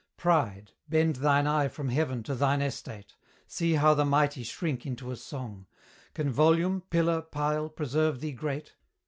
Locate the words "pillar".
6.89-7.21